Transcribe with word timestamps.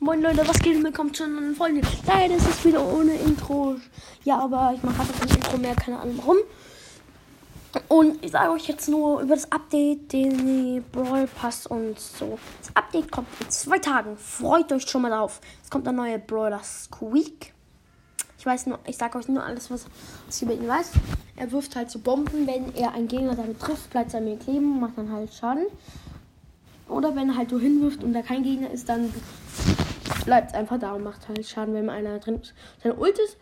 Moin 0.00 0.22
Leute, 0.22 0.46
was 0.46 0.60
geht? 0.60 0.80
Willkommen 0.84 1.12
zu 1.12 1.24
einer 1.24 1.40
neuen 1.40 1.56
Folge. 1.56 1.80
Leider 2.06 2.36
ist 2.36 2.48
es 2.48 2.64
wieder 2.64 2.86
ohne 2.86 3.16
Intro. 3.16 3.74
Ja, 4.22 4.38
aber 4.38 4.72
ich 4.72 4.80
mache 4.84 5.00
einfach 5.00 5.18
kein 5.18 5.36
Intro 5.36 5.58
mehr, 5.58 5.74
keine 5.74 5.98
Ahnung 5.98 6.18
warum. 6.18 6.36
Und 7.88 8.24
ich 8.24 8.30
sage 8.30 8.52
euch 8.52 8.68
jetzt 8.68 8.88
nur 8.88 9.20
über 9.22 9.34
das 9.34 9.50
Update, 9.50 10.12
den 10.12 10.84
Brawl 10.92 11.26
Pass 11.26 11.66
und 11.66 11.98
so. 11.98 12.38
Das 12.60 12.76
Update 12.76 13.10
kommt 13.10 13.26
in 13.40 13.50
zwei 13.50 13.80
Tagen. 13.80 14.16
Freut 14.16 14.70
euch 14.72 14.88
schon 14.88 15.02
mal 15.02 15.10
drauf. 15.10 15.40
Es 15.64 15.68
kommt 15.68 15.88
ein 15.88 15.96
neuer 15.96 16.18
Brawler 16.18 16.62
Squeak. 16.62 17.52
Ich 18.38 18.46
weiß 18.46 18.66
nur, 18.66 18.78
ich 18.86 18.96
sage 18.96 19.18
euch 19.18 19.26
nur 19.26 19.42
alles, 19.42 19.68
was, 19.68 19.86
was 20.28 20.36
ich 20.36 20.42
über 20.42 20.54
ihn 20.54 20.68
weiß. 20.68 20.92
Er 21.34 21.50
wirft 21.50 21.74
halt 21.74 21.90
so 21.90 21.98
Bomben, 21.98 22.46
wenn 22.46 22.72
er 22.76 22.92
einen 22.92 23.08
Gegner 23.08 23.34
damit 23.34 23.58
trifft, 23.58 23.90
bleibt 23.90 24.14
er 24.14 24.20
mir 24.20 24.36
kleben 24.36 24.74
und 24.74 24.80
macht 24.80 24.96
dann 24.96 25.10
halt 25.10 25.34
Schaden. 25.34 25.66
Oder 26.88 27.16
wenn 27.16 27.30
er 27.30 27.36
halt 27.36 27.50
so 27.50 27.58
hinwirft 27.58 28.04
und 28.04 28.12
da 28.12 28.22
kein 28.22 28.44
Gegner 28.44 28.70
ist, 28.70 28.88
dann 28.88 29.12
bleibt 30.28 30.54
einfach 30.54 30.78
da 30.78 30.92
und 30.92 31.04
macht 31.04 31.26
halt 31.26 31.46
Schaden, 31.46 31.72
wenn 31.72 31.88
einer 31.88 32.18
drin 32.18 32.38
ist. 32.42 32.52
Seine 32.82 32.96
Ult 32.96 33.18
ist, 33.18 33.38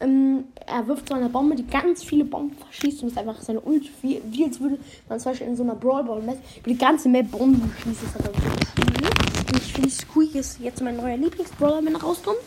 ähm, 0.00 0.44
er 0.66 0.86
wirft 0.86 1.06
so 1.10 1.14
eine 1.14 1.28
Bombe, 1.28 1.54
die 1.54 1.66
ganz 1.66 2.02
viele 2.02 2.24
Bomben 2.24 2.56
verschießt 2.56 3.02
und 3.02 3.10
ist 3.10 3.18
einfach 3.18 3.38
seine 3.42 3.60
Ult, 3.60 3.84
wie, 4.00 4.22
wie 4.24 4.44
als 4.44 4.58
würde 4.58 4.78
man 5.10 5.20
zum 5.20 5.32
Beispiel 5.32 5.48
in 5.48 5.56
so 5.56 5.62
einer 5.62 5.74
Brawl 5.74 6.04
Ball 6.04 6.22
über 6.22 6.38
die 6.64 6.78
ganze 6.78 7.10
Map 7.10 7.30
Bomben 7.30 7.70
schießen. 7.82 8.08
Das 8.14 8.14
hat 8.14 8.32
er 8.34 9.56
ich 9.58 9.74
finde, 9.74 9.90
Squeak 9.90 10.34
ist 10.34 10.58
jetzt 10.60 10.80
mein 10.80 10.96
neuer 10.96 11.18
Lieblingsbrawler, 11.18 11.84
wenn 11.84 11.94
er 11.94 12.02
rauskommt. 12.02 12.38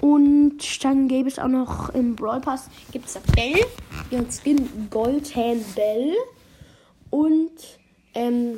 Und 0.00 0.58
dann 0.82 1.06
gäbe 1.06 1.28
es 1.28 1.38
auch 1.38 1.48
noch 1.48 1.90
im 1.90 2.16
Brawl 2.16 2.40
Pass 2.40 2.70
gibt 2.90 3.06
es 3.06 3.18
Bell, 3.34 3.60
ihren 4.10 4.30
Skin 4.30 4.88
Goldhand 4.88 5.74
Bell. 5.74 6.14
Und 7.10 7.52
ähm, 8.14 8.56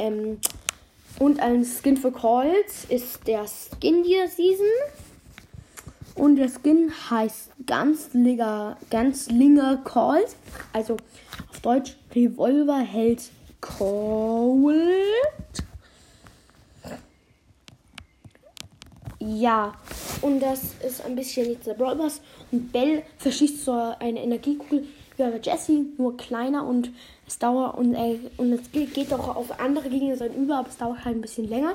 ähm, 0.00 0.38
und 1.18 1.40
ein 1.40 1.64
Skin 1.64 1.96
für 1.96 2.12
Calls 2.12 2.84
ist 2.88 3.26
der 3.26 3.46
Skin 3.46 4.02
dieser 4.04 4.28
Season. 4.28 4.66
Und 6.14 6.36
der 6.36 6.48
Skin 6.48 6.92
heißt 7.10 7.50
Ganzlinger, 7.66 8.76
Ganzlinger 8.90 9.78
Calls. 9.84 10.36
Also 10.72 10.96
auf 11.50 11.60
Deutsch 11.60 11.96
Revolver 12.14 12.78
hält 12.78 13.30
Cold. 13.60 14.84
Ja, 19.20 19.74
und 20.22 20.40
das 20.40 20.60
ist 20.86 21.04
ein 21.04 21.16
bisschen 21.16 21.50
jetzt 21.50 21.66
der 21.66 21.74
Brawl. 21.74 21.98
Und 22.50 22.72
Bell 22.72 23.02
verschießt 23.18 23.64
so 23.64 23.72
eine 23.72 24.22
Energiekugel 24.22 24.86
bei 25.18 25.38
Jesse, 25.42 25.84
nur 25.98 26.16
kleiner 26.16 26.66
und 26.66 26.90
es 27.26 27.38
dauert 27.38 27.76
und, 27.76 27.94
äh, 27.94 28.18
und 28.36 28.52
es 28.52 28.70
geht 28.70 29.12
auch 29.12 29.36
auf 29.36 29.60
andere 29.60 29.88
Gegner 29.88 30.14
über, 30.34 30.58
aber 30.58 30.68
es 30.68 30.78
dauert 30.78 31.04
halt 31.04 31.16
ein 31.16 31.20
bisschen 31.20 31.48
länger. 31.48 31.74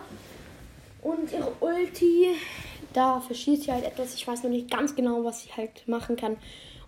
Und 1.01 1.31
ihre 1.31 1.51
Ulti, 1.59 2.27
da 2.93 3.19
verschießt 3.19 3.63
sie 3.63 3.71
halt 3.71 3.83
etwas. 3.83 4.15
Ich 4.15 4.25
weiß 4.25 4.43
noch 4.43 4.49
nicht 4.49 4.71
ganz 4.71 4.95
genau, 4.95 5.23
was 5.23 5.43
sie 5.43 5.49
halt 5.55 5.87
machen 5.87 6.15
kann. 6.15 6.37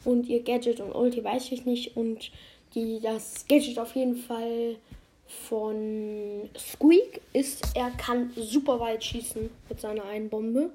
Und 0.05 0.27
ihr 0.27 0.41
Gadget 0.41 0.79
und 0.79 0.93
Ulti 0.93 1.23
weiß 1.23 1.51
ich 1.51 1.65
nicht. 1.65 1.97
Und 1.97 2.31
die, 2.73 2.99
das 3.01 3.45
Gadget 3.47 3.77
auf 3.77 3.95
jeden 3.95 4.15
Fall 4.15 4.77
von 5.27 6.49
Squeak 6.57 7.21
ist, 7.33 7.65
er 7.75 7.89
kann 7.91 8.31
super 8.35 8.79
weit 8.79 9.03
schießen 9.03 9.49
mit 9.69 9.81
seiner 9.81 10.05
einen 10.05 10.29
Bombe. 10.29 10.69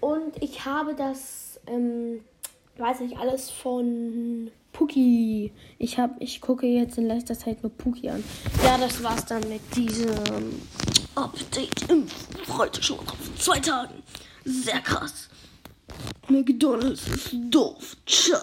Und 0.00 0.42
ich 0.42 0.64
habe 0.64 0.94
das, 0.94 1.60
ähm, 1.66 2.20
weiß 2.78 3.00
nicht, 3.00 3.16
alles 3.16 3.50
von 3.50 4.50
Puki. 4.72 5.52
Ich 5.78 5.98
hab, 5.98 6.20
ich 6.20 6.40
gucke 6.40 6.66
jetzt 6.66 6.98
in 6.98 7.06
letzter 7.06 7.38
Zeit 7.38 7.62
nur 7.62 7.72
Puki 7.72 8.10
an. 8.10 8.22
Ja, 8.64 8.76
das 8.76 9.02
war's 9.02 9.24
dann 9.24 9.48
mit 9.48 9.62
diesem 9.74 10.60
Update. 11.14 11.86
Freut 12.44 12.78
euch 12.78 12.84
schon 12.84 12.98
drauf. 12.98 13.16
Zwei 13.38 13.58
Tagen. 13.58 14.02
Sehr 14.44 14.80
krass. 14.80 15.28
McDonalds 16.28 17.08
ist 17.08 17.36
doof. 17.50 17.96
Ciao. 18.06 18.40